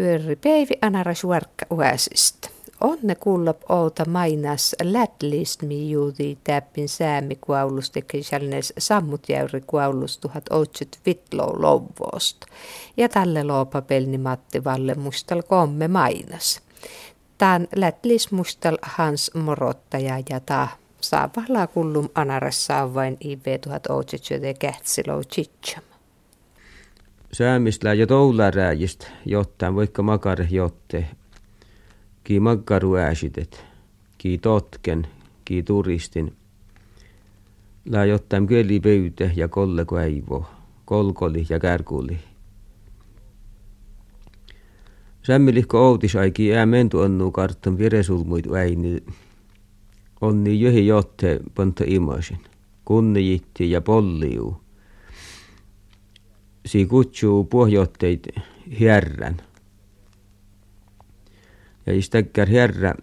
[0.00, 2.48] pyöri päivi anara suorkka uäsistä.
[2.80, 11.00] Onne kuullop outa mainas lätlistmi juudi täppin säämi kuaulus teki sellaines sammutjäyri kuaulus tuhat outset
[11.06, 12.36] vitlo louvoost.
[12.96, 16.60] Ja tälle loopa pelni Matti Valle mustal komme mainas.
[17.38, 20.68] Tän lätlis mustal Hans Morottaja ja ta
[21.00, 25.89] saavalla kullum anarassa vain IV tuhat outset jote kähtsilou chitsam.
[27.32, 31.06] Säämistä ja toulärääjistä, jotta vaikka makare jotte
[32.24, 33.64] ki maggaru ääsitet,
[34.18, 35.06] ki totken,
[35.44, 36.32] ki turistin.
[37.84, 40.46] Lää jotain kyeli pöyte ja kolleko äivo,
[40.84, 42.18] kolkoli ja kärkuli.
[45.22, 49.02] Sämmilihko outis aiki ää mentu onnu kartton viresulmuit väini.
[50.20, 52.38] Onni johi jotte ponta imasin.
[52.84, 54.60] Kunnijitti ja polliu.
[56.70, 58.26] Si kutsuu pohjotteit
[58.80, 59.36] hierrän
[61.86, 62.94] ja istäkkär herra,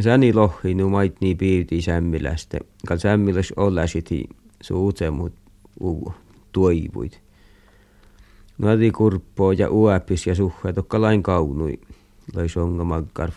[0.00, 4.24] säni lohhi nu mait nii piirti sämmilästä, kal sämmiläs olla siti
[4.60, 5.34] suutsemut
[5.80, 6.14] u
[6.52, 7.12] toivuid.
[8.58, 11.80] Nadi kurppo ja uäpis ja suhe tokka lain kaunui,
[12.34, 13.30] lai songa maggar.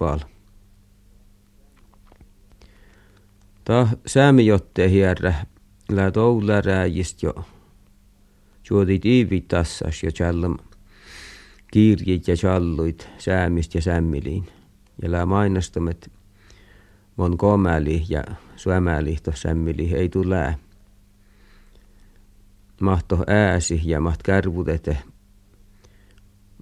[3.64, 5.34] Ta säämi jotte hierrä,
[5.92, 7.34] lää toula rääjist jo.
[8.70, 10.58] Juodit iivit tassas ja challam
[11.72, 14.48] kiirjit ja challuit säämist ja sämmiliin
[15.02, 16.12] ja lää mainostamet
[17.16, 18.24] mon komäli ja
[18.56, 20.58] syömäli sämmili ei tule.
[22.82, 24.98] Mahto ääsi ja maht kärvutete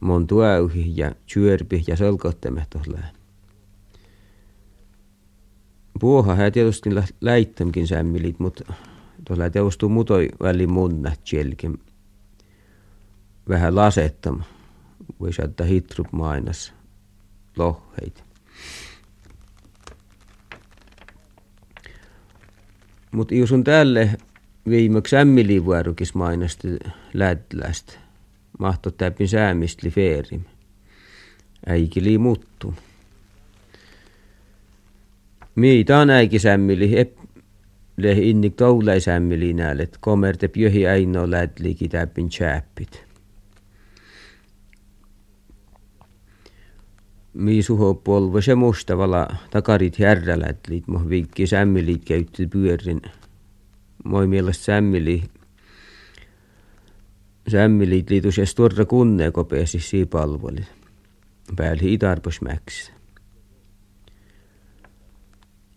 [0.02, 3.12] mon tuäyhi ja syörpi ja solkotteme tohlää.
[6.00, 6.90] Puoha hän tietysti
[7.22, 8.74] läittämkin sämmilit, mutta
[9.26, 11.80] tuolla teostuu mutoi väli munna tjelkin.
[13.50, 14.42] Vähän lasettam.
[15.20, 16.74] Voisi ottaa hitrup mainas
[17.58, 18.24] lohheita.
[23.12, 24.18] Mutta jos on tälle
[24.70, 26.68] viimeksi ämmilivuorukis mainasti
[27.14, 27.94] lätlästä,
[28.60, 30.42] mahto täpin säämistli feerim.
[31.68, 32.74] Äikili muttu.
[35.56, 37.18] Miitä on äiki sämmili, ep,
[37.98, 43.06] le innik toulai sämmili näälet, komerte pjöhi äino lätliiki täpin chäppit.
[47.36, 53.02] Mi suhopolva se mustavala takarit härrälätlit, mo viikki sämmilit käytti pyörin.
[54.04, 55.24] Moi mielestä sämmili,
[57.48, 60.66] sämmilit liitus ja turra kunne kopeesi siipalvoli.
[61.56, 62.92] Pääli itarpos mäksi.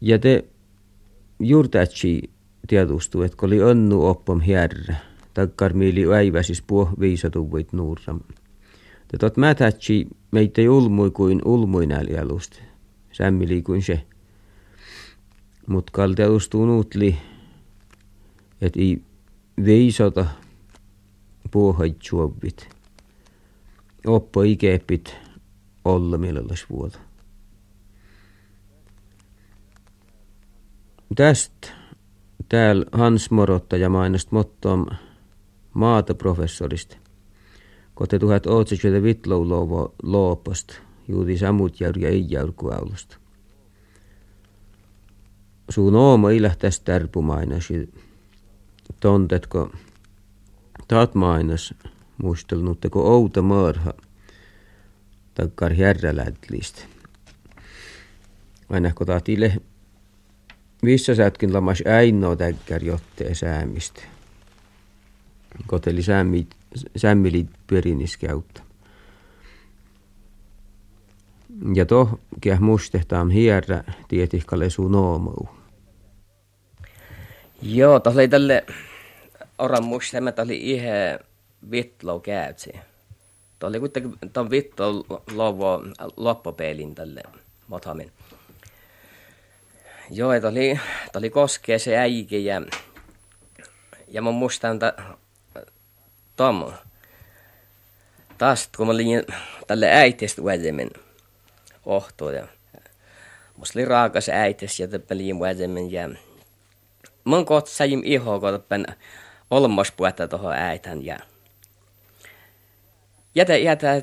[0.00, 0.44] Ja te
[1.40, 2.30] juurtätsi
[2.69, 4.96] tiedustuu, että oli onnu oppom härrä.
[5.34, 8.20] Takkar miili äiväsis puh viisatuvuit nuurram.
[9.08, 12.10] Te tot mätätsi meitä ulmui kuin ulmui näli.
[13.12, 14.06] Sämmili kuin se.
[15.66, 17.19] Mut kalteustuu nuutli,
[18.60, 19.02] et ei
[19.64, 20.26] veisota
[21.50, 22.69] puohait juovit.
[24.06, 25.16] Oppo ikepit
[25.84, 26.98] olla millallas vuoda.
[31.14, 31.69] Tästä
[32.48, 34.86] täällä Hans Morottaja mainast mottom
[35.75, 36.96] maata professorista
[37.98, 38.91] 2008
[40.03, 40.72] loopast
[41.09, 43.16] juuri samuti järgi ei jälgu aulust.
[45.69, 47.69] Suun ooma ei lähtäs tärpumainas
[49.00, 49.72] tondetko
[50.88, 51.75] taatmainas
[52.22, 53.92] muistelnutteko outa mõõrha
[55.34, 56.84] takkar järjelätlist.
[58.70, 59.60] Aina kun taatille
[60.82, 64.03] missä sätkin lamas äinno täkkär jotte säämistä.
[65.66, 66.57] Koteli säämit
[66.96, 68.62] sämmilit pyöriniskäyttä.
[71.74, 75.48] Ja toh käh mustehtaam hierä tietihkalle sun noomuu.
[77.62, 78.66] Joo, tuossa oli tälle
[79.58, 81.18] oran mustemme, oli ihan
[81.70, 82.72] vitlo käytsi.
[83.58, 85.82] Tuo oli kuitenkin tuon vitlo lovo
[86.16, 87.22] loppupelin tälle
[87.69, 88.12] motamin.
[90.10, 90.81] Joo, että oli,
[91.16, 92.62] oli koskee se äikin ja,
[94.08, 94.78] ja mun muistan,
[96.38, 96.73] Tom.
[98.38, 99.25] Taas kun mä olin
[99.67, 100.90] tälle äitistä vähemmän
[101.87, 102.49] ohtoa ja
[103.56, 106.11] musta oli raakas äitis ja täppelin vähemmän ja
[107.25, 108.87] mun kohta sain iho, kun täppän
[109.50, 111.19] olmospuetta tuohon äitän ja
[113.34, 113.94] jätä jätä,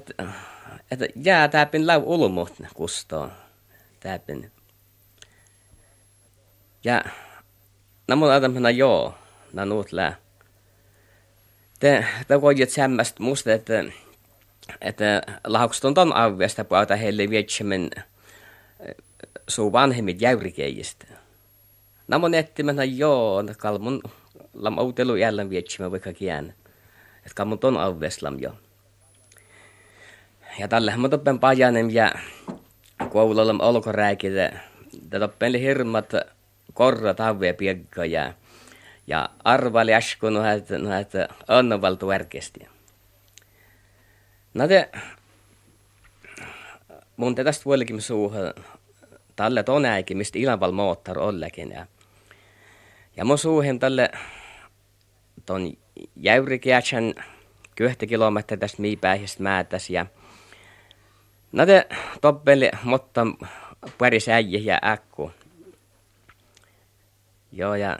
[0.91, 3.31] että jää täppin lau ulmut kustoon
[3.99, 4.51] täppin.
[6.83, 7.03] Ja
[8.07, 9.13] nämä mun ajatelmana joo,
[9.53, 10.24] nämä nuut lää
[11.79, 13.83] te, te koijat sämmästä musta, että
[14.81, 17.89] että laukstun ton avvesta puhuta heille vietsemän
[19.47, 21.05] suu vanhemmit jäyrikeijistä.
[22.07, 24.01] Nämä nettimänä joo, kalmun
[24.53, 26.53] lam autelu jälleen vietsemä vaikka kiän.
[27.17, 28.55] Että kalmun ton avveslam jo.
[30.59, 32.11] Ja tällä mä toppen pajanem ja
[33.09, 34.51] koululla olkoräikitä.
[35.19, 36.11] Toppen hirmat
[36.73, 38.05] korra avvea piekka
[39.07, 41.11] ja, arvali äsken nohat, nohat
[41.47, 42.67] annavaltu värkesti.
[44.53, 44.89] No te,
[47.17, 48.53] mun tästä vuolikin suuhun
[49.35, 51.71] tälle tonäikin, mistä ilmanval moottor ollekin.
[51.71, 51.87] Ja,
[53.17, 54.09] ja mun suuhin tälle
[55.45, 55.73] ton
[56.15, 57.13] jäyrikiätsän
[57.75, 60.05] kyhtä kilometriä tästä miipäihistä määtäs ja
[61.51, 61.87] no te
[62.21, 63.21] toppeli mutta
[64.33, 65.31] äijä ja äkku.
[67.51, 67.97] Joo ja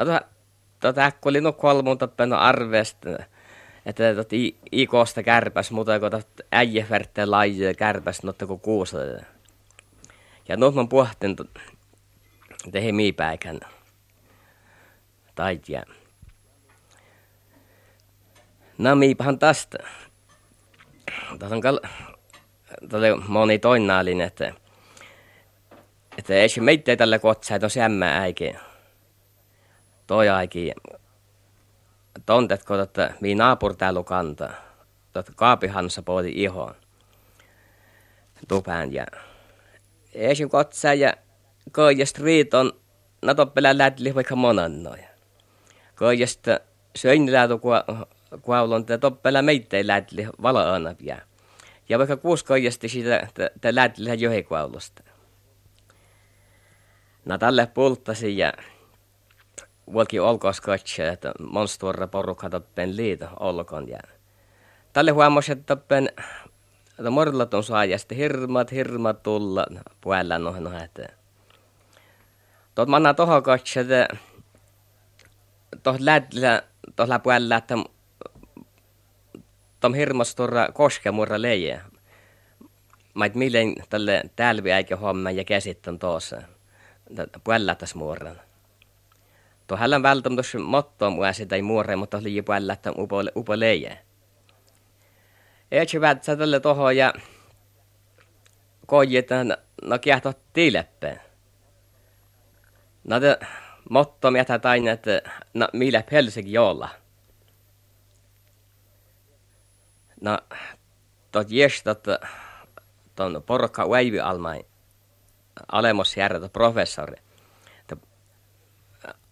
[0.00, 0.26] no tuota,
[0.80, 3.08] tuota äkku oli no kolmun toppenu arvesta
[3.86, 8.60] että tot i, i koosta kärpäs, mutta kun tot äijä värttää laajia kärpäs, notta kun
[8.60, 8.98] kuusa.
[10.48, 11.36] Ja nyt mä puhtin
[12.72, 13.60] tehdä miipäikän
[15.34, 15.82] taitia.
[18.78, 19.78] No miipahan tästä.
[21.38, 21.80] Tässä on kal...
[23.28, 24.52] Moni toinnaallinen, että
[26.18, 28.58] että ei se meitä tällä kotsaa, että on sämmää äikin.
[30.10, 30.72] Toi äikin
[32.26, 34.50] tontetko, että mi naapur täällä kanta.
[35.16, 36.74] Että kaapihansa pooti ihoon.
[38.48, 39.06] Tupään ja
[40.14, 41.12] esim kotsa ja
[41.72, 42.72] koijast riiton
[43.22, 45.08] na toppelä lätli vaikka monannoja.
[45.96, 46.46] Koijast
[46.96, 47.60] söin lätu
[48.42, 51.18] kuaulon te toppelä meittei lätli vala anapia.
[51.88, 53.28] Ja vaikka kuusi koijasti sitä
[53.60, 55.02] te lätli johikuaulosta.
[57.24, 58.52] Na tälle pulttasi ja
[59.92, 63.98] vuolki olkoos katse, että monstuorra porukka toppen liito olkoon ja
[64.92, 66.08] tälle huomasi, että toppen
[67.00, 69.66] että morlat on saajasta hirmat, hirmat tulla
[70.00, 71.08] puolella noin noin, että
[72.74, 74.08] tuot manna toho katse, että
[75.82, 76.62] tuohon lätlä,
[76.96, 77.74] tuohon puolella, että
[79.80, 81.84] tuon hirmasturra koskemurra leijä.
[83.14, 86.42] Mä et milleen tälle tälvi eikä homma ja käsittän tuossa.
[87.44, 87.98] Puolella tässä
[89.70, 93.60] Tuo hälän välttämättä tuossa mottoa mua sitä ei muore, mutta oli puolella, että upo, upo
[93.60, 93.98] leijä.
[95.70, 97.14] Eikö vätsä tälle toho ja
[98.86, 101.20] koijetan no kiehto tiileppeen.
[103.04, 103.38] No te
[103.90, 105.22] motto mietä tain, että
[105.54, 106.88] no millä Helsinki jolla.
[110.20, 110.38] No
[111.32, 112.04] tot jestot
[113.14, 114.66] ton porukka väivi almain
[116.16, 117.29] järjetä professori.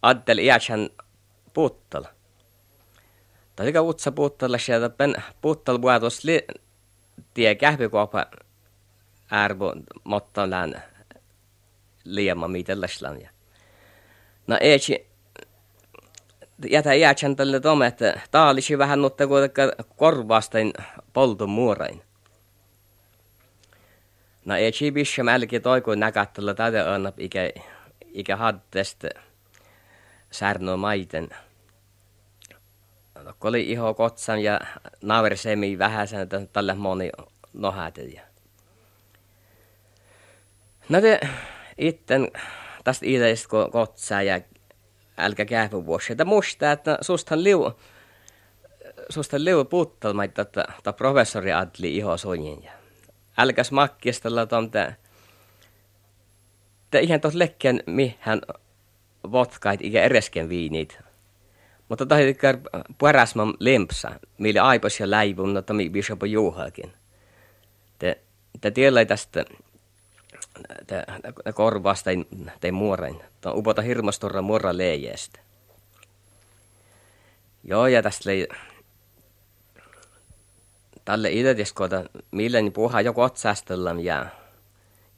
[0.02, 0.90] Addel iätsän
[1.54, 2.08] puuttala.
[3.56, 6.46] Taliga utsa puuttalla sieltä pen puuttal vuotos li
[7.34, 8.26] tie kähpikuopa
[9.32, 9.74] ärbo
[10.04, 10.82] mottan län
[12.04, 13.28] liema mitelläslän.
[14.46, 15.06] No echi
[16.70, 20.72] jätä jäätsän tälle tome, että taalisi vähän nutte kuitenkaan korvaastain
[21.12, 22.02] poltun muurain.
[24.44, 27.40] No echi bisha mälki toiku näkättällä tätä annap ikä,
[28.12, 29.08] ikä haddesta
[30.30, 31.28] särno maiten
[33.40, 34.60] oli iho kotsan ja
[35.02, 37.10] naversemi vähäsen, että tälle moni
[37.52, 38.20] nohätet.
[40.88, 41.20] No te
[41.78, 42.28] itten
[42.84, 44.40] tästä ideistä kotsaa ja
[45.18, 46.12] älkä käypä vuosi.
[46.12, 47.72] Että muista, että sustahan liu,
[49.08, 52.64] susta liu puuttelmaita, että, että professori adli iho soinin.
[52.64, 52.72] Ja
[53.38, 54.92] älkäs makkistella tuonta,
[56.90, 58.40] te ihan tuossa lekkien mihän
[59.32, 60.98] vodkait ikä eresken viinit.
[61.88, 62.58] Mutta tahi kar
[62.98, 66.92] parasman lempsa, millä aipas ja läivun, että mi bishop juuhakin.
[67.98, 68.20] Te,
[68.60, 69.44] te tiellä tästä
[70.86, 71.04] te,
[71.44, 72.10] te korvasta
[72.60, 73.20] te muoren.
[73.40, 75.40] Tämä upota hirmastorra muora leijestä.
[77.64, 78.48] Joo, ja tästä lei,
[81.04, 84.26] tälle idetiskoita, millä niin puhaa joko otsastellaan ja,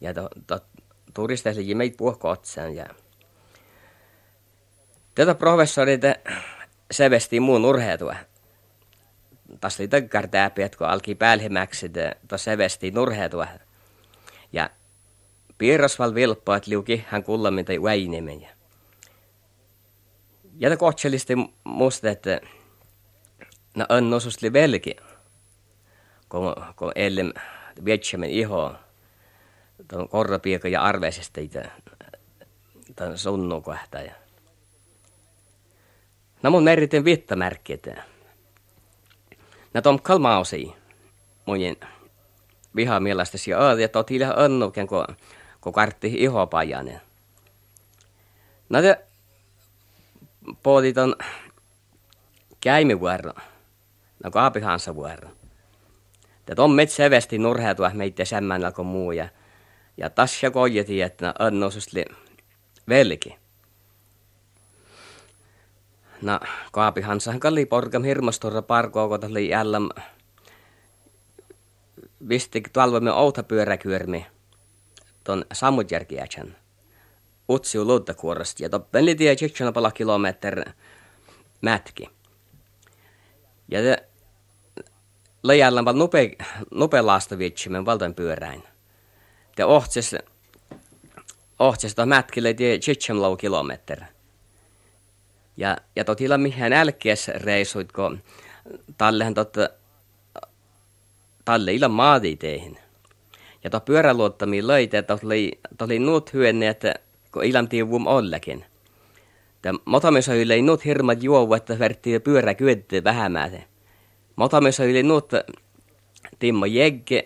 [0.01, 0.61] ja to, to,
[1.15, 2.87] turisteille meitä puhko otsaan ja
[5.21, 6.01] Tätä professorit
[7.11, 8.15] vesti muun urheitua.
[9.61, 11.91] Tässä oli tökkärtääpi, että kun alki päälhimmäksi,
[12.37, 13.47] se vesti urheitua.
[14.53, 14.71] Ja
[15.59, 18.49] piirrosval vilppo, että liuki hän kullammin tai väinimen.
[20.59, 21.35] Ja te kohtselisti
[21.65, 22.41] musta, että
[23.77, 24.97] no on osusli velki,
[26.29, 27.33] kun, kun ellem
[27.85, 28.75] vietsämen iho,
[29.89, 31.51] tuon korrapieka ja arveisesti
[32.97, 33.99] tämän sunnu kohta.
[36.43, 37.87] Ja No mun meritin vittämärkit.
[39.75, 40.73] Nä tom kalmausi.
[41.47, 41.77] monin
[42.77, 45.05] vihamielasta ja öödi, että oot hiljaa önnuken, kun,
[45.61, 47.01] kun kartti ihopajanen.
[48.83, 49.05] Te
[50.63, 51.17] pohdit on
[52.61, 53.33] käimivuoro,
[54.25, 55.31] no kaapihansa vuoro.
[56.47, 59.29] Te on metsä nurheutua meitä semmän kuin muu ja,
[59.97, 62.05] ja tässä kojeti, että önnosusli
[62.89, 63.39] velki.
[66.23, 66.41] No,
[66.73, 69.89] kaapihansahan kalli porkam hirmastorra parkoa, kun oli jälleen
[72.29, 74.27] vistik talvemme outa pyöräkyörmi
[75.25, 76.57] ton sammutjärkiätsän
[77.51, 79.37] utsiu luuttakuorosta ja toppen li tie
[79.75, 80.71] pala kilometr
[81.61, 82.11] mätki.
[83.69, 84.09] Ja te
[85.43, 86.37] lajalla vaan nope,
[86.71, 88.63] nope laastavitsi valtan pyöräin.
[89.57, 90.17] Te ohtses,
[91.59, 92.79] ohtses mätkille tie
[93.13, 94.01] lau kilometr.
[95.61, 98.23] Ja, ja totilla mihän älkees reisuit, kun
[98.99, 99.69] tallehan totta
[101.45, 102.79] talle illa maadi teihin.
[103.65, 106.95] Ja to pyöräluottamia löitä, että oli, oli nuut hyönne, että
[107.33, 108.65] kun ilam tiivum ollekin.
[109.63, 113.63] Tämä motamissa ei nuut hirmat juovu, että vertti pyörä kyetty vähämäätä.
[114.37, 115.33] Motamissa yli nuut
[116.39, 117.25] Timmo Jegge,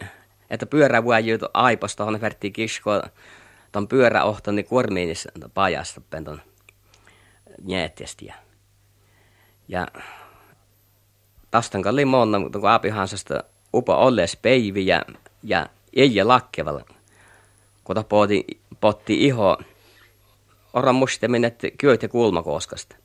[0.51, 3.03] että pyörä voi juutu aipasta, on vertti kisko
[3.73, 6.41] ton pyörä ohtani kuormiinis pajasta penton
[7.63, 8.35] njäätiestiä.
[9.69, 9.87] Ja
[11.51, 13.45] tästä kalli monna, kun aapihansasta
[13.75, 15.03] upa olles peivi ja,
[15.43, 16.85] ja ei lakkevalla.
[17.85, 18.47] Kun potti,
[18.81, 19.59] potti iho,
[20.73, 22.97] oran musta menet kyöt ja kulmakoskasta.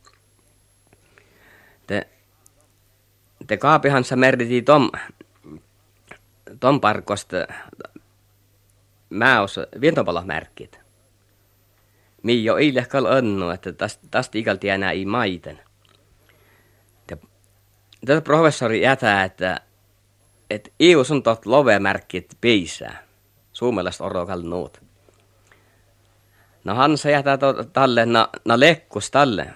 [1.88, 2.08] Te,
[3.48, 4.92] te kaapihansa merditi tom,
[6.60, 7.38] tom parkosta
[9.10, 10.80] mä os vientopalohmärkit.
[12.24, 15.60] Mi jo ei lehkal annu, että tästä täst ikalti enää ei maiten.
[18.06, 19.62] Tätä professori jätää, että
[20.50, 23.04] et EU on tot love-märkit piisää.
[23.54, 24.82] Suomalaista orokal nuut.
[26.64, 29.54] No han se jätä to, talle, na, na lekkus talle,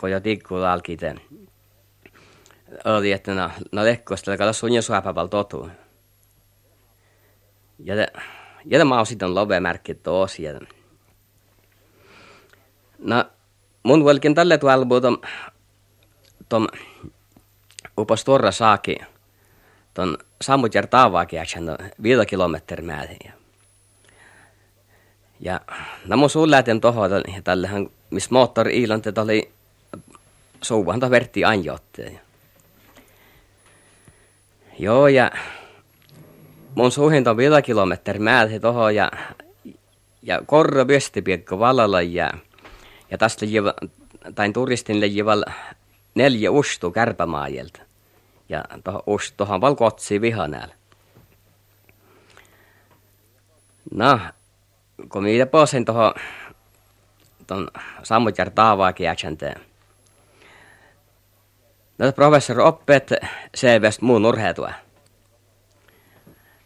[0.00, 1.20] kun jo tikku alkiten.
[2.84, 5.70] Oli, että na, na lekkus talle, kato sunja suopäpäl totu.
[7.78, 7.94] Ja,
[8.64, 10.68] ja mä oon sitten love-märkit tosiaan.
[12.98, 13.24] No,
[13.82, 15.18] mun velken tälle tuolla tom,
[16.48, 16.68] tom
[17.98, 18.96] upas tuorra saaki,
[19.94, 23.18] ton sammutjär taavaakin no viida kilometri määrin.
[23.24, 23.32] Ja,
[25.40, 25.60] ja
[26.06, 27.10] no mun suun lähten tohon,
[27.44, 29.52] tällähän, missä moottori iilante, oli
[30.62, 32.20] suuvahan ta vertti anjotteen.
[34.78, 35.30] Joo, ja
[36.74, 39.10] mun suuhin ton viida kilometri määrin tohon, ja,
[40.22, 42.30] ja korro viesti piekko valalla, ja,
[43.10, 43.74] ja tästä jiva,
[44.34, 45.44] tain turistin lejival
[46.14, 47.80] neljä ustu kärpämaajelta
[48.48, 48.64] ja
[49.36, 50.74] tuohon valkotsi vihanäällä.
[53.90, 54.20] No,
[55.08, 56.14] kun minä posin tuohon
[57.46, 57.68] tuon
[58.02, 59.60] sammutjär taavaakin jäksänteen.
[61.98, 63.10] No, professori oppeet
[63.54, 64.72] selvästi muun urheitua.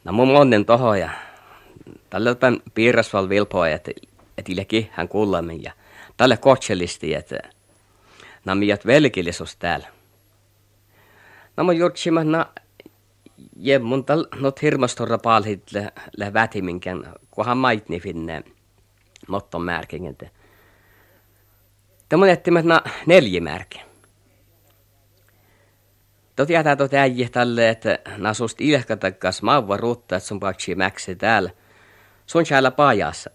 [0.05, 1.11] No mun onnen tohon ja
[2.11, 3.91] tällä päin piirrasval vilpoa, että
[4.39, 5.73] et illekin hän kuulemin ja
[6.23, 7.38] tälle kotselisti, että
[8.45, 9.88] nämä miät velkillisuus täällä.
[11.57, 12.47] No mä jutsima na
[13.57, 18.45] je mun tal not hirmastorra palhit le, le vätiminkän, kunhan maitni finne
[19.29, 20.17] motton märkingen.
[22.09, 22.25] Tämä
[22.59, 23.81] on na neljä märki.
[26.37, 31.50] Tot jätä tot äijä tälle, että nasust ilkatakas maava ruutta, että sun patsi mäksi täällä.
[32.26, 33.31] Sun täällä pajassa.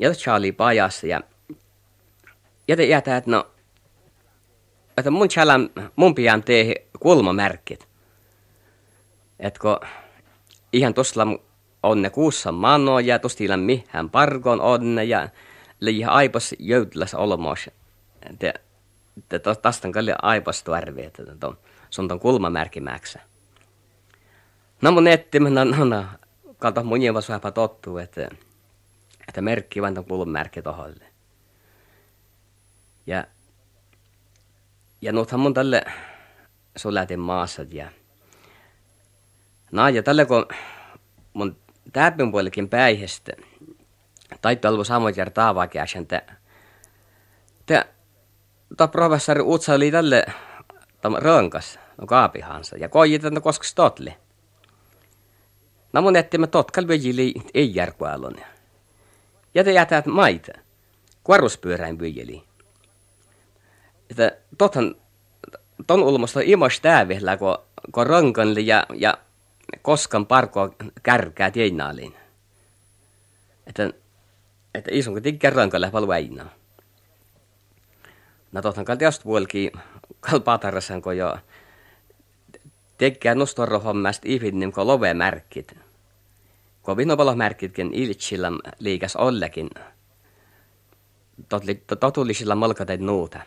[0.00, 1.20] Ja Charlie pajassa ja
[2.70, 3.46] ja te jätä, että no
[4.98, 7.88] että mun chalan, mun pian tee kulmamärkit.
[9.60, 9.88] Kun
[10.72, 11.26] ihan tuossa
[11.82, 15.28] on ne kuussa mano ja tuossa mihän parkon on ja
[15.80, 17.70] liian aipas jöydläs olmos.
[18.38, 18.54] Te,
[19.28, 21.58] te tästä on kalli aipas tuarvi, että ton,
[21.90, 23.20] se on ton kulmamärkimäksä.
[24.82, 26.04] No mun netti, no, no, no,
[26.58, 28.28] kalta mun suhapa tottuu, että,
[29.28, 31.09] että merkki vain ton kulmamärki toholle.
[33.06, 33.24] Ja
[35.02, 35.84] ja nuuthan mun tälle
[36.76, 37.90] sulätin maassa ja
[39.72, 40.46] No ja tälle kun
[41.32, 41.56] mun
[41.92, 43.32] täppin puolikin päihestä,
[44.40, 46.22] taittu alvu samoin jär taavaakin äsken, te,
[47.66, 47.84] te,
[48.76, 50.26] ta professori Utsa oli tälle
[51.00, 54.14] tam rönkas, no kaapihansa, ja kojit, että no koska stotli.
[55.92, 58.36] No mun etti me totkal vyjili ei järkualun.
[59.54, 60.52] Ja te jätät maita,
[61.24, 62.49] kuoruspyöräin vyjili
[64.10, 64.94] että tothan
[65.86, 67.58] ton ulmasta imas täävillä, kun,
[67.92, 69.18] kun rankanli ja, ja
[69.82, 72.14] koskaan parkoa kärkää tieinaalin.
[73.66, 73.90] Että,
[74.74, 76.50] että isun kun kerran kun lähtee väinaa.
[78.52, 79.72] No tohtan kalti just vuolki
[80.20, 81.38] kalpaatarrasan kun jo
[82.98, 85.76] tekee nostorohommasta ihminen kun love märkit.
[86.82, 88.48] Kun vinopalo märkitkin iltsillä
[88.78, 89.70] liikas ollekin.
[92.00, 93.40] Totullisilla molkateet nuuta.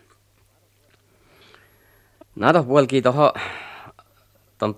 [2.36, 3.34] Nato vuolki toho
[4.58, 4.78] ton,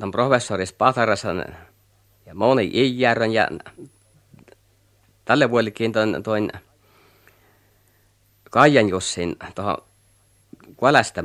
[0.00, 1.44] ton professori Spatarasan
[2.26, 3.48] ja moni Ijärön ja
[5.24, 6.52] tälle vuolikin ton, toin
[8.50, 9.76] Kaijan Jussin tuohon
[10.76, 11.22] Kuolästä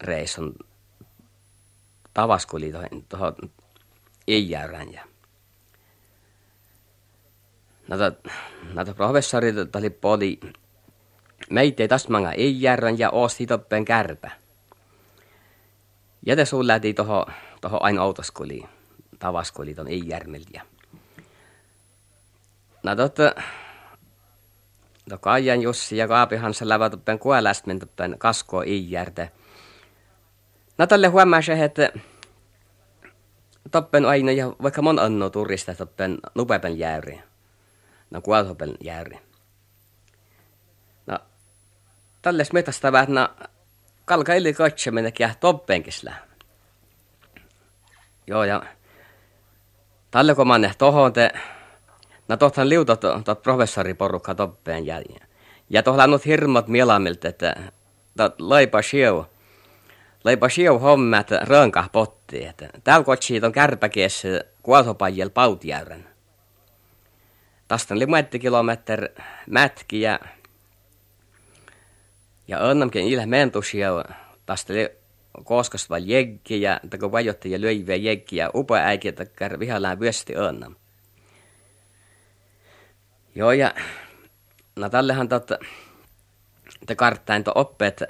[0.00, 0.54] reissun
[2.14, 2.72] tavaskuli
[3.08, 3.34] tuohon,
[4.28, 5.04] Ijärön ja
[7.88, 8.12] Näitä,
[8.74, 10.40] näitä professorit oli poli
[11.50, 14.30] meitä ei tästä manga Ijärön ja osti toppen kärpä.
[16.28, 17.26] Ja te sun lähti toho,
[17.60, 18.64] toho aina autoskuli,
[19.18, 20.60] tavaskuli ton Ijärmiltä.
[22.82, 23.34] No totta,
[25.08, 29.30] to Kaijan Jussi ja Kaapihansa lävä toppen kuolästmen toppen kasko Ijärte.
[30.78, 31.92] No tälle huomaa että
[33.70, 37.20] toppen aina ja vaikka mon anno turista toppen nupepen jääri.
[38.10, 39.18] No kuolhopen jääri.
[41.06, 41.18] No
[42.22, 43.08] tälle metasta vähän
[44.08, 46.12] kalka illi katseminen ja toppenkisla.
[48.26, 48.62] Joo, ja
[50.10, 51.30] tälle kun mä tohon te,
[52.28, 55.02] no tohtan liutot tot professoriporukka toppeen ja,
[55.70, 57.54] ja tohla nyt hirmat mielamilta, että
[58.16, 59.26] tot laipa sieu,
[60.24, 64.22] laipa sieu hommat rönka potti, että täällä kotsi on kärpäkies
[64.62, 66.08] kuolhopajil pautjäyrän.
[67.68, 68.06] Tästä oli
[68.40, 69.08] kilometri
[69.50, 70.20] mätki ja
[72.48, 73.90] ja onnamkin ilä mentusia
[74.46, 74.74] tästä
[75.44, 76.02] koskas val
[76.50, 77.96] ja tako vajotti ja löiviä
[78.32, 80.74] ja upa äikiä takkar vihallaan vyösti onnam.
[83.34, 83.74] Joo ja
[84.76, 85.58] no tällehän totta
[86.86, 88.02] te karttain to oppeet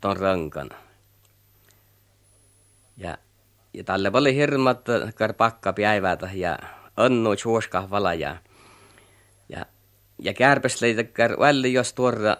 [0.00, 0.70] ton rankan.
[2.96, 3.18] Ja,
[3.74, 4.80] ja tälle oli hirmat
[5.14, 6.58] kar pakka päivätä ja
[6.96, 8.36] onnu suoska vala ja
[9.48, 9.66] ja
[10.18, 12.36] ja kärpäs leitäkkär välli jos tuoda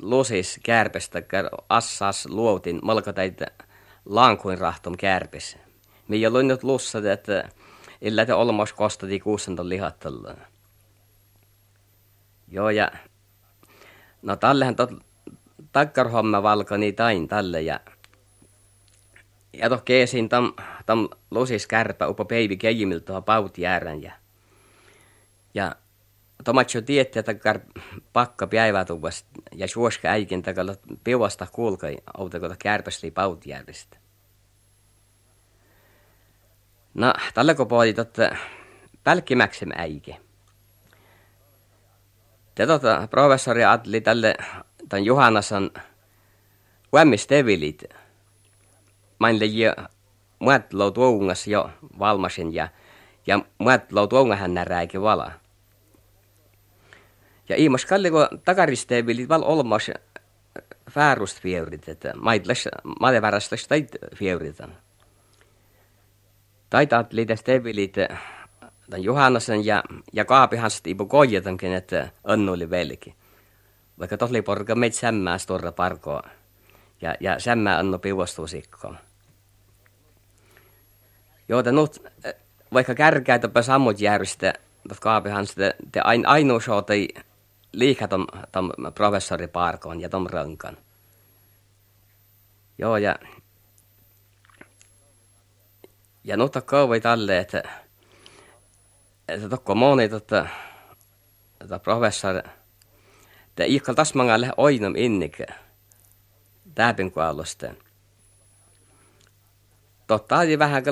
[0.00, 1.22] lusis kärpestä
[1.68, 3.46] assas luotin malkatäitä
[4.04, 5.58] lankuin rahtom kärpes.
[6.08, 7.48] Minä luin nyt lussat, että
[8.00, 10.34] illa te olmos kostati kuusenton lihattella.
[12.48, 12.90] Joo ja
[14.22, 14.90] no tallehan tot
[15.72, 17.80] takkarhomma valkani tain tälle ja
[19.52, 20.52] ja toh keesin tam,
[20.86, 23.50] tam lusis kärpä upo peivi keijimiltä tuohon
[24.02, 24.12] ja
[25.54, 25.76] ja
[26.44, 27.60] Tomatso tietää, että kar
[28.12, 33.96] pakka päivätuvasta ja suoska äikin takalla piuvasta kuulkai autakota kärpäsli pautjärjestä.
[36.94, 38.36] No, tällä kun puhutit, että
[39.04, 40.16] pälkkimäksem äike.
[42.54, 44.34] Te tota, professori Atli tälle
[44.88, 45.70] tämän Juhannasan
[46.92, 47.84] uemmistevilit.
[49.18, 49.72] Mainle jo
[50.38, 52.68] muat loutuungas jo valmasin ja
[53.26, 55.43] ja muat loutuungahan näräikin valaa.
[57.48, 59.90] Ja iimas kalliko takaristeen vilit val olmas
[60.96, 62.68] väärust fievrit, että maitlas,
[63.00, 64.76] madevarastas tait fievritan.
[66.70, 67.94] Taitaat liitäs tevilit
[68.90, 73.14] tämän Juhannasen ja, ja Kaapihasta ipu koijatankin, että Annu oli velki.
[73.98, 76.22] Vaikka tohli porka meitä sämmää storra parkoa.
[77.00, 78.98] Ja, ja sämmää Annu piuvastuu sikkoon.
[81.48, 82.02] Joota nyt,
[82.72, 84.52] vaikka kärkää tapa sammut järjestä,
[85.00, 87.08] Kaapihasta, te ain, ainoa shootai
[87.74, 90.76] liikaa tom, tom professori Parkoon ja tom Rönkan.
[92.78, 93.16] Joo, ja,
[96.24, 97.62] ja nyt kauvai tälle, että,
[99.28, 100.46] että tokko moni tota,
[101.58, 102.38] tota professori,
[103.48, 105.38] että iikal tasmangalle oinam innik
[106.74, 107.78] täpin kualusten.
[110.06, 110.82] Totta vähän,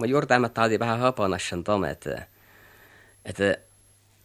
[0.00, 2.26] mä juuri tämä vähän höponassan tome, että,
[3.24, 3.56] että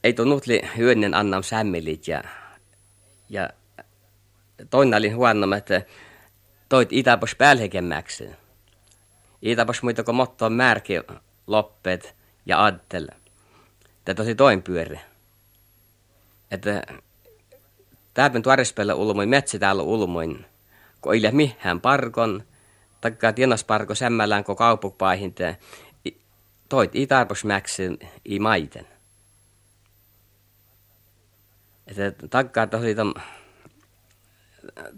[0.03, 2.23] ei tuon nutli hyönnen annam sämmilit ja,
[3.29, 3.49] ja
[4.69, 5.81] toinen oli huono, että
[6.69, 8.29] toit itäpos päälhekemmäksi.
[9.41, 10.93] Itäpos muita kuin motto märki
[11.47, 13.07] loppeet ja adtel.
[14.05, 14.99] Tämä tosi toin pyöri.
[16.51, 16.83] Että
[18.13, 20.45] täpän tuorespellä ulmoin metsi täällä ulmoin,
[21.01, 22.43] kun ei mihään parkon,
[23.01, 25.35] takkaa tienas parko sämmällään kun kaupukpaihin,
[26.69, 27.83] toit itäpos mäksi
[28.25, 28.98] i maiten.
[31.89, 33.13] Että takkaa tosi tom,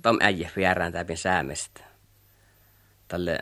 [0.02, 1.82] tom äijä vierään täpin säämestä.
[3.08, 3.40] Tälle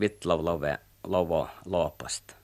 [0.00, 2.34] vitlau love, lovo loopasta.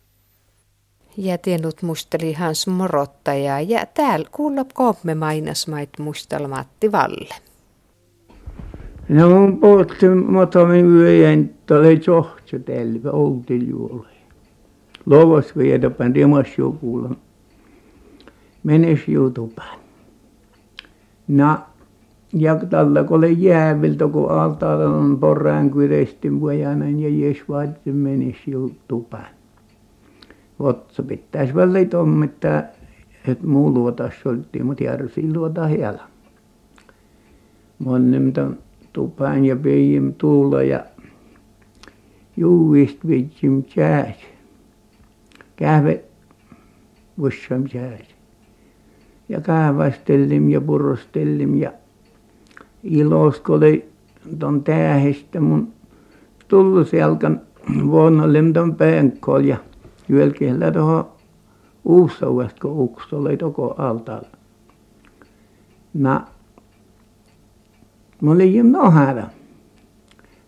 [1.16, 7.35] Ja tienut musteli Hans Morottaja ja täällä kuulla koomme mainasmait mustal Matti Valle.
[9.09, 14.09] No mun puhuttu motomin yöjen tole tjohtsu telve outil juole.
[15.07, 17.16] Lovas viedapan rimas jokulan.
[18.62, 19.84] Menes jutupan.
[21.28, 21.62] Na,
[22.32, 23.04] ja tällä
[23.38, 29.26] jääviltä, kun altaalla on porraan kyrestin pojanan ja jes vaati menes jutupan.
[30.58, 32.62] Otsa pitäisi väliin tommittaa,
[33.28, 36.02] että muu luotas oltiin, mutta järsi luota hiellä.
[37.78, 38.32] Monen
[38.92, 40.84] tupaan ja peijim tuulla ja
[42.37, 44.16] juuvist vitsim jääs.
[45.56, 46.04] Kähve
[47.18, 48.13] vussam jääs.
[49.28, 51.72] Ja kahvastellim ja purrostellim ja
[52.82, 53.88] ilos kun oli
[54.38, 55.72] ton tähistä mun
[56.48, 57.40] tullut selkan
[57.87, 59.56] vuonnollim ton penkkool ja
[60.10, 61.08] yölkihellä tuohon
[61.84, 64.28] uussauvesta kun uksi oli toko altaalla.
[65.94, 66.26] Na
[68.24, 69.26] Mä olin nohara.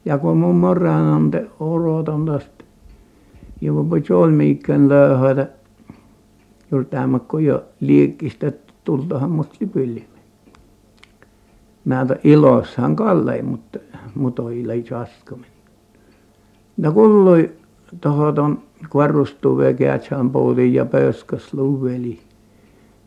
[0.04, 2.64] Ja kun mun moraan ante orotan tästä.
[3.60, 5.48] Ja mä jolmiikkän löyhätä.
[6.70, 7.64] Jurtaamme kun jo
[8.86, 10.02] tultahan mut lipylle.
[11.84, 13.78] Näitä ilossahan kallei, mutta
[14.14, 15.50] mutoilla ei saskamen.
[16.76, 17.50] No kuului
[18.00, 22.18] tohoton kvarrustuve käätsään poudin ja pöyskäs luveli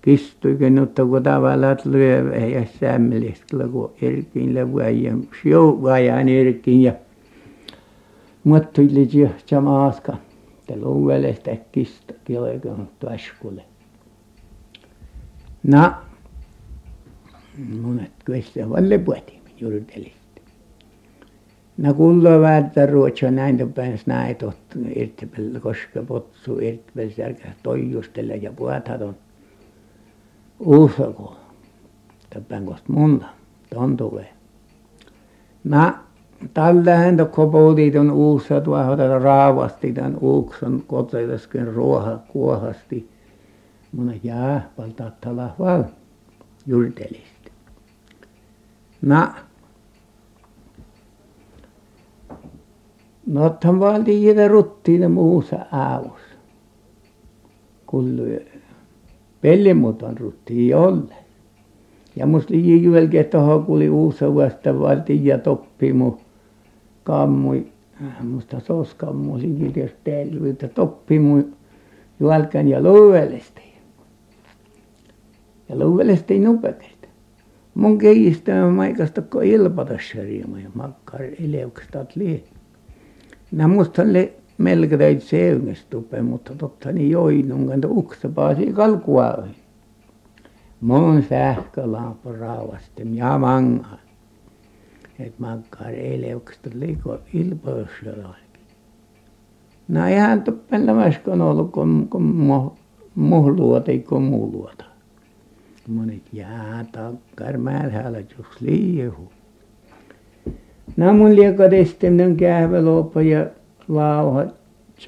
[0.02, 6.94] kistuikin mutta kun tavallaan lyö ja sämmellistä kun erkin levuajan sjou vajan erkin ja
[8.44, 10.13] muottili ja samaaska
[10.68, 13.68] te luvelestä kista kielekön taskulle
[17.82, 20.19] monet kyllä vain lepuatimme jurtelista
[21.78, 28.52] no kuuluu vääntää ruotsia näin päin näin tohti irtipel koska potsu irtipel särkä toijustella ja
[28.52, 29.15] puhataton
[30.60, 31.38] uusako
[32.30, 33.26] tappankosta monta
[33.74, 34.30] tontuvee
[35.63, 36.00] na
[36.54, 43.10] tällähän tokko poltit on uussa tuohon raavasti tämän uukson kotelasken ruoha kuohasti
[43.91, 45.84] monet jää paltattala val
[46.67, 47.52] jurtelista
[49.02, 49.34] na
[53.28, 56.21] no ottahan valtiin jive ruttiin muussa aavus
[57.86, 58.45] kuului
[59.41, 61.15] pellimuton rutti olla
[62.15, 66.17] ja musta liki juvelki tuohon kuuli uussauvasta valtiin ja toppimu
[67.04, 67.67] kammui
[68.23, 71.43] musta sos kammo liki jos tervyyttä toppimu
[72.19, 73.68] juolkan ja luvellesti
[75.69, 77.08] ja luvellesti nupekelta
[77.73, 82.43] mun keijistä maikasta kun ilpatossa riema ja makkar eleukset lie
[83.51, 89.55] nä musta oli melko täytyi seungestuppe mutta totta niin joinun kanto ukse paasi kalkua ohi.
[90.82, 93.97] Mun sähkölamppu raavasti ja manga
[95.19, 98.12] et makkar eleukset liko ilpoissa
[99.88, 102.23] no eihän toppen lämäskön ollut kun kun-
[103.15, 104.23] muhluoti kun
[105.89, 109.32] muu luota monet jää takkar märhäälä jos liehu.
[110.97, 113.45] No mun liekon testin kähveloppa ja
[113.88, 114.56] lauhat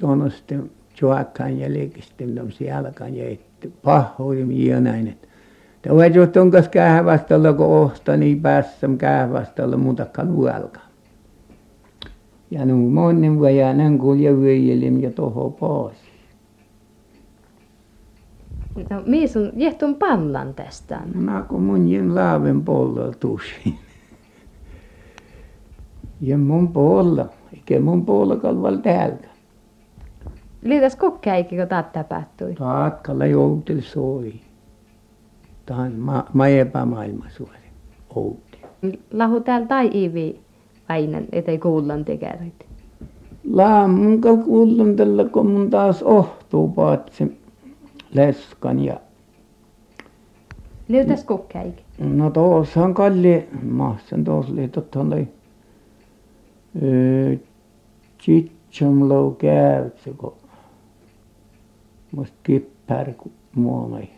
[0.00, 5.28] jonosten joakan ja lekisten dom sialkan ja että pahoin ja näin että
[5.82, 10.80] tämä on kas kähväställä kun ohtani päässä kähväställä muutakaan luelka
[12.50, 16.11] ja nu monen vuoden kulje vyöjelim ja toho pois
[18.90, 23.78] no mies on jehtun pallan tästä no kun mun jen laaven pollo tusin
[26.20, 29.32] ja mun polla eikä mun polla kalval täältä
[30.62, 32.54] Liitäs kokkäikki, kun taat tapahtui?
[32.54, 34.32] Taatkalla joutel soi.
[35.66, 37.58] Tahan ma, majepa maailma suori.
[38.14, 38.58] Outi.
[39.12, 40.40] Lahu täällä tai ivi
[40.88, 42.66] väinän, ettei kuullan tekärit.
[43.52, 47.41] Laamunka kuullan tällä, kun mun taas ohtuu paatsi
[48.12, 49.00] leskan ja...
[50.88, 51.84] Liitäs kokkäikki?
[51.98, 55.28] No tuossa on kalli, mahsen tuossa oli, totta oli...
[56.82, 57.36] Öö,
[58.18, 60.34] Chitsomlou käytsä, kun
[62.12, 63.12] musta kippär
[63.54, 64.08] muonai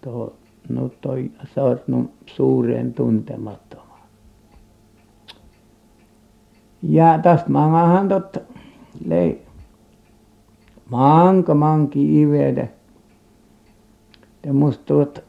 [0.00, 0.32] tuohon
[0.68, 4.00] no toi sornut suureen tuntemattomaan
[6.82, 8.40] ja tästä mangahan totta
[9.06, 9.42] lei
[10.90, 12.66] manka manki ivetä
[14.44, 15.20] ja musta tuota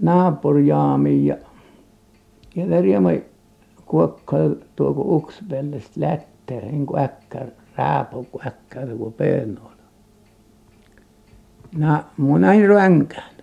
[0.00, 1.36] naapuri Jaami ja
[2.56, 3.24] ja riemai
[3.86, 4.40] kuokkaa
[4.76, 9.70] tuoko uksipellistä lähtee niin kuin äkkär raapoo kun äkkär kun pöönoolla
[11.76, 13.34] na mun näin rönkään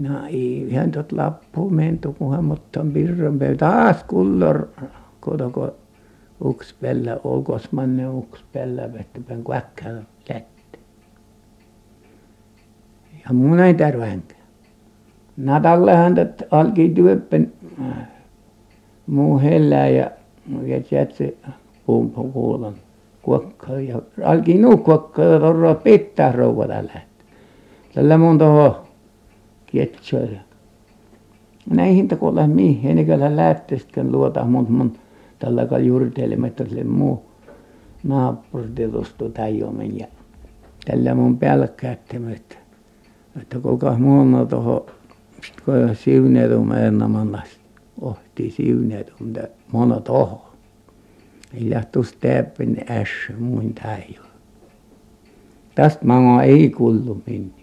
[0.00, 4.68] na ihan tuota lappua menty kunhan mutta pirran- taas kullor
[5.20, 5.74] kotoko
[6.44, 9.94] uksipellä olkosmanne uksipellä vettepän kun äkkär
[10.28, 10.46] lähtee
[13.24, 14.40] ja mun näin tärvänkään
[15.36, 17.52] Natallehan tätä alkoi työppen
[19.06, 20.10] muu hellää ja
[20.62, 21.38] ja jätsi
[21.86, 22.74] pumpun kuulan
[23.22, 27.02] kuokkaa ja alkoi nuo kuokkaa ja torra pitää rouvata lähteä
[27.94, 28.86] tällä mun toho
[29.66, 30.40] kietsoo ja
[31.70, 34.92] näihin kun lähde mihin eikä lähtisikään luota mutta mun
[35.38, 37.24] tällä kalella juurtelemättä että sille muu
[38.04, 40.06] naapurit tuosta Taijuomen ja
[40.84, 42.56] tällä mun pelkäättem että
[43.40, 44.86] että kukas muu toho
[45.46, 47.58] sitten kun siuneeton Meernamannassa
[48.00, 50.52] ohti siuneeton mitä mona toho
[51.54, 54.30] ei tuosta täältä ässä muin Taijuaan
[55.74, 57.55] tästä manoa ei kuulu minnekään